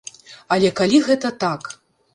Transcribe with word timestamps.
Але 0.57 0.73
калі 0.81 1.05
гэта 1.11 1.35
так! 1.47 1.73